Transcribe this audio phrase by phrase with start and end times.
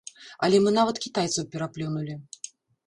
[0.47, 2.21] Але мы нават кітайцаў пераплюнулі!